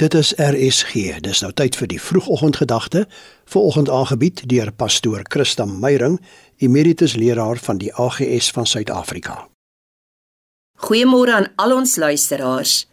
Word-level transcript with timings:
Dit 0.00 0.14
is 0.14 0.32
RSG. 0.36 1.20
Dis 1.20 1.42
nou 1.44 1.50
tyd 1.52 1.74
vir 1.76 1.88
die 1.90 1.98
vroegoggendgedagte, 2.00 3.02
vanoggend 3.52 3.90
aangebied 3.92 4.38
deur 4.48 4.70
pastoor 4.72 5.26
Christa 5.28 5.66
Meyring, 5.68 6.14
emeritus 6.56 7.18
leraar 7.20 7.58
van 7.60 7.76
die 7.76 7.90
AGS 7.92 8.48
van 8.56 8.64
Suid-Afrika. 8.66 9.34
Goeiemôre 10.86 11.34
aan 11.36 11.48
al 11.60 11.74
ons 11.74 11.98
luisteraars. 12.00 12.86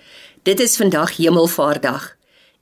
Dit 0.44 0.60
is 0.60 0.76
vandag 0.76 1.14
Hemelvaartdag, 1.16 2.10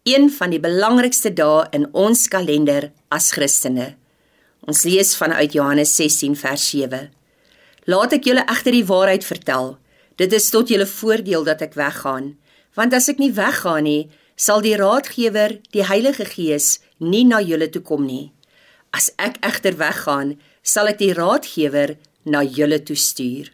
een 0.03 0.29
van 0.29 0.53
die 0.53 0.61
belangrikste 0.61 1.31
dae 1.33 1.63
in 1.73 1.87
ons 1.93 2.27
kalender 2.29 2.91
as 3.09 3.31
Christene. 3.33 3.95
Ons 4.69 4.83
lees 4.85 5.15
vanuit 5.17 5.57
Johannes 5.57 5.95
16 5.95 6.35
vers 6.37 6.67
7. 6.69 7.07
Laat 7.89 8.13
ek 8.19 8.29
julle 8.29 8.45
egter 8.45 8.77
die 8.77 8.85
waarheid 8.85 9.25
vertel. 9.25 9.79
Dit 10.21 10.37
is 10.37 10.51
tot 10.53 10.69
julle 10.69 10.85
voordeel 10.85 11.49
dat 11.49 11.65
ek 11.65 11.73
weggaan, 11.81 12.35
want 12.77 12.93
as 12.93 13.09
ek 13.09 13.17
nie 13.17 13.31
weggaan 13.33 13.89
nie, 13.89 14.05
sal 14.35 14.61
die 14.61 14.75
Raadgewer, 14.75 15.59
die 15.71 15.87
Heilige 15.87 16.25
Gees, 16.25 16.79
nie 16.99 17.23
na 17.25 17.41
julle 17.41 17.69
toe 17.71 17.81
kom 17.81 18.05
nie. 18.05 18.31
As 18.91 19.11
ek 19.17 19.39
egter 19.43 19.77
weggaan, 19.79 20.35
sal 20.63 20.91
ek 20.91 20.99
die 20.99 21.13
Raadgewer 21.15 21.95
na 22.25 22.43
julle 22.43 22.81
toe 22.83 22.97
stuur. 22.99 23.51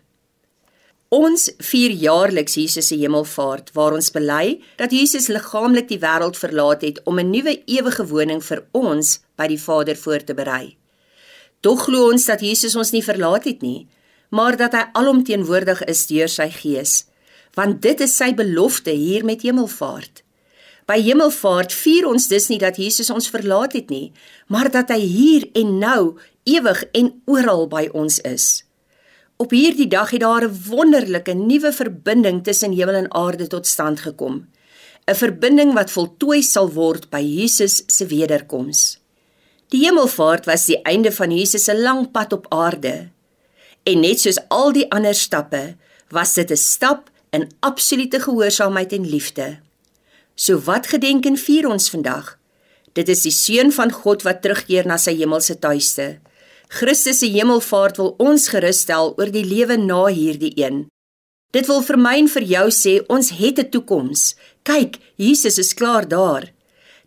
Ons 1.11 1.49
vier 1.59 1.91
jaarliks 1.91 2.53
Jesus 2.55 2.87
se 2.87 2.95
hemelvaart 2.95 3.73
waar 3.75 3.97
ons 3.97 4.13
bely 4.15 4.61
dat 4.79 4.93
Jesus 4.95 5.27
liggaamlik 5.27 5.89
die 5.89 5.99
wêreld 5.99 6.39
verlaat 6.39 6.85
het 6.87 7.01
om 7.03 7.19
'n 7.19 7.31
nuwe 7.31 7.57
ewige 7.67 8.05
woning 8.07 8.39
vir 8.39 8.63
ons 8.71 9.19
by 9.35 9.47
die 9.47 9.59
Vader 9.59 9.95
voor 9.95 10.23
te 10.23 10.33
berei. 10.33 10.77
Tog 11.59 11.83
glo 11.83 12.09
ons 12.11 12.25
dat 12.25 12.41
Jesus 12.41 12.75
ons 12.75 12.91
nie 12.91 13.03
verlaat 13.03 13.43
het 13.43 13.61
nie, 13.61 13.87
maar 14.29 14.55
dat 14.57 14.73
hy 14.73 14.83
alomteenwoordig 14.93 15.83
is 15.83 16.07
deur 16.07 16.29
sy 16.29 16.49
Gees, 16.49 17.05
want 17.55 17.81
dit 17.81 17.99
is 18.01 18.15
sy 18.15 18.33
belofte 18.33 18.91
hier 18.91 19.25
met 19.25 19.41
hemelvaart. 19.41 20.23
By 20.91 20.97
Hemelvaart 20.99 21.71
vier 21.71 22.03
ons 22.09 22.25
dus 22.27 22.49
nie 22.51 22.57
dat 22.59 22.75
Jesus 22.75 23.07
ons 23.13 23.29
verlaat 23.31 23.77
het 23.77 23.91
nie, 23.93 24.09
maar 24.51 24.67
dat 24.73 24.89
hy 24.91 24.97
hier 24.99 25.45
en 25.55 25.77
nou 25.79 26.17
ewig 26.43 26.81
en 26.99 27.13
oral 27.31 27.63
by 27.71 27.85
ons 27.95 28.17
is. 28.27 28.65
Op 29.39 29.55
hierdie 29.55 29.87
dag 29.87 30.11
het 30.11 30.25
daar 30.25 30.43
'n 30.49 30.57
wonderlike 30.67 31.33
nuwe 31.33 31.71
verbinding 31.71 32.43
tussen 32.43 32.75
hemel 32.75 32.95
en 32.95 33.13
aarde 33.13 33.47
tot 33.47 33.67
stand 33.67 34.03
gekom. 34.03 34.47
'n 35.07 35.15
Verbinding 35.15 35.73
wat 35.73 35.91
voltooi 35.91 36.41
sal 36.41 36.69
word 36.69 37.09
by 37.09 37.23
Jesus 37.23 37.83
se 37.87 38.05
wederkoms. 38.05 38.99
Die 39.69 39.85
Hemelvaart 39.85 40.45
was 40.45 40.65
die 40.65 40.81
einde 40.83 41.11
van 41.11 41.31
Jesus 41.31 41.63
se 41.63 41.79
lang 41.79 42.11
pad 42.11 42.33
op 42.33 42.45
aarde. 42.49 43.09
En 43.83 43.99
net 43.99 44.19
soos 44.19 44.39
al 44.49 44.71
die 44.71 44.91
ander 44.91 45.15
stappe, 45.15 45.75
was 46.09 46.33
dit 46.33 46.51
'n 46.51 46.57
stap 46.57 47.09
in 47.29 47.49
absolute 47.59 48.19
gehoorsaamheid 48.19 48.91
en 48.93 49.09
liefde. 49.09 49.70
So 50.35 50.59
wat 50.65 50.87
gedenk 50.87 51.25
en 51.25 51.37
vier 51.37 51.67
ons 51.69 51.89
vandag? 51.89 52.37
Dit 52.93 53.09
is 53.09 53.23
die 53.23 53.31
seun 53.31 53.71
van 53.71 53.91
God 53.91 54.23
wat 54.27 54.41
terugkeer 54.41 54.87
na 54.87 54.97
sy 54.97 55.13
hemelse 55.15 55.59
tuiste. 55.59 56.19
Christus 56.71 57.19
se 57.19 57.27
hemelvaart 57.31 57.97
wil 57.99 58.15
ons 58.19 58.47
gerusstel 58.51 59.13
oor 59.17 59.31
die 59.31 59.45
lewe 59.45 59.77
na 59.77 60.05
hierdie 60.07 60.53
een. 60.55 60.85
Dit 61.51 61.67
wil 61.67 61.81
vir 61.83 61.97
my 61.99 62.15
en 62.21 62.29
vir 62.31 62.45
jou 62.47 62.67
sê 62.71 62.93
ons 63.11 63.29
het 63.29 63.59
'n 63.59 63.69
toekoms. 63.69 64.35
Kyk, 64.63 64.99
Jesus 65.17 65.57
is 65.57 65.73
klaar 65.73 66.07
daar. 66.07 66.51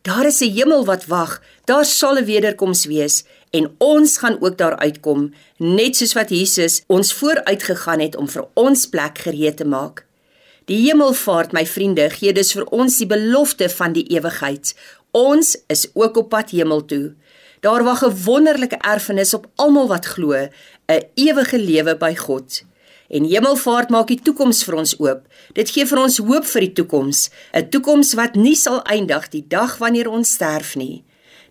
Daar 0.03 0.27
is 0.27 0.43
'n 0.43 0.53
hemel 0.53 0.85
wat 0.85 1.07
wag. 1.07 1.41
Daar 1.65 1.85
sal 1.85 2.19
'n 2.19 2.25
wederkoms 2.25 2.85
wees 2.85 3.25
en 3.51 3.75
ons 3.79 4.19
gaan 4.19 4.41
ook 4.41 4.59
daar 4.59 4.77
uitkom, 4.77 5.33
net 5.59 5.97
soos 5.97 6.13
wat 6.13 6.31
Jesus 6.31 6.83
ons 6.87 7.13
vooruit 7.13 7.63
gegaan 7.63 8.01
het 8.01 8.17
om 8.17 8.29
vir 8.29 8.47
ons 8.55 8.87
plek 8.87 9.19
gereed 9.19 9.57
te 9.57 9.65
maak. 9.65 10.04
Die 10.71 10.79
hemelvaart, 10.87 11.53
my 11.53 11.67
vriende, 11.69 12.07
gee 12.09 12.33
dus 12.33 12.55
vir 12.57 12.65
ons 12.73 12.97
die 12.97 13.09
belofte 13.09 13.69
van 13.69 13.93
die 13.93 14.07
ewigheid. 14.15 14.73
Ons 15.13 15.53
is 15.69 15.91
ook 15.93 16.17
op 16.23 16.31
pad 16.33 16.55
hemel 16.57 16.85
toe. 16.89 17.15
Daar 17.61 17.85
wag 17.85 18.05
'n 18.05 18.17
wonderlike 18.25 18.77
erfenis 18.77 19.35
op 19.35 19.47
almal 19.57 19.89
wat 19.89 20.07
glo, 20.07 20.33
'n 20.89 21.05
ewige 21.15 21.59
lewe 21.59 21.97
by 21.97 22.15
God. 22.15 22.63
En 23.09 23.25
hemelvaart 23.25 23.91
maak 23.91 24.07
die 24.07 24.21
toekoms 24.23 24.65
vir 24.65 24.75
ons 24.75 24.99
oop. 24.99 25.21
Dit 25.53 25.71
gee 25.71 25.87
vir 25.87 25.99
ons 25.99 26.19
hoop 26.19 26.45
vir 26.45 26.61
die 26.61 26.73
toekoms, 26.73 27.31
'n 27.53 27.69
toekoms 27.69 28.15
wat 28.15 28.35
nie 28.35 28.57
sal 28.57 28.83
eindig 28.83 29.29
die 29.29 29.45
dag 29.49 29.79
wanneer 29.79 30.09
ons 30.09 30.33
sterf 30.33 30.77
nie. 30.77 31.05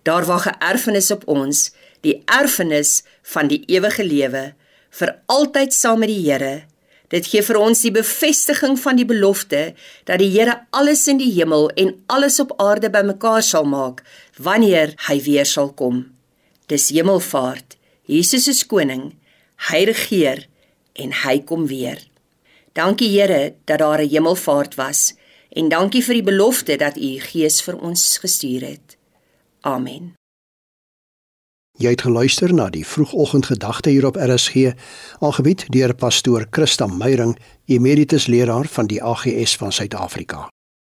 Daar 0.04 0.26
wag 0.26 0.48
'n 0.48 0.60
erfenis 0.60 1.12
op 1.12 1.28
ons, 1.28 1.72
die 2.02 2.22
erfenis 2.26 3.04
van 3.22 3.48
die 3.48 3.64
ewige 3.66 4.04
lewe 4.04 4.54
vir 4.90 5.20
altyd 5.26 5.74
saam 5.74 6.00
met 6.00 6.10
die 6.10 6.32
Here. 6.32 6.73
Dit 7.14 7.28
gee 7.30 7.44
vir 7.46 7.60
ons 7.62 7.84
die 7.86 7.92
bevestiging 7.94 8.74
van 8.82 8.98
die 8.98 9.06
belofte 9.06 9.62
dat 10.10 10.18
die 10.22 10.32
Here 10.34 10.56
alles 10.74 11.06
in 11.12 11.20
die 11.22 11.30
hemel 11.36 11.68
en 11.78 11.94
alles 12.10 12.40
op 12.42 12.56
aarde 12.58 12.90
bymekaar 12.90 13.44
sal 13.46 13.68
maak 13.70 14.02
wanneer 14.42 14.96
hy 15.08 15.20
weer 15.22 15.46
sal 15.46 15.70
kom. 15.78 16.08
Dis 16.68 16.90
hemelvaart. 16.90 17.78
Jesus 18.10 18.48
is 18.50 18.64
koning. 18.66 19.12
Hy 19.70 19.84
regeer 19.92 20.48
en 20.98 21.14
hy 21.24 21.38
kom 21.46 21.68
weer. 21.70 22.02
Dankie 22.74 23.12
Here 23.14 23.54
dat 23.66 23.80
daar 23.80 24.02
'n 24.02 24.10
hemelvaart 24.10 24.76
was 24.76 25.14
en 25.54 25.70
dankie 25.70 26.02
vir 26.02 26.14
die 26.14 26.30
belofte 26.32 26.78
dat 26.78 26.98
u 26.98 27.20
Gees 27.20 27.62
vir 27.62 27.78
ons 27.78 28.18
gestuur 28.18 28.62
het. 28.62 28.98
Amen. 29.62 30.23
Jy 31.82 31.90
het 31.90 32.04
geluister 32.06 32.54
na 32.54 32.68
die 32.70 32.84
vroegoggendgedagte 32.86 33.90
hier 33.90 34.06
op 34.06 34.16
RSG, 34.16 34.76
aangebied 35.20 35.66
deur 35.74 35.96
pastoor 35.98 36.46
Christa 36.50 36.86
Meyring, 36.88 37.38
emeritus 37.66 38.28
leraar 38.28 38.70
van 38.70 38.88
die 38.88 39.04
AGS 39.04 39.58
van 39.58 39.72
Suid-Afrika. 39.72 40.48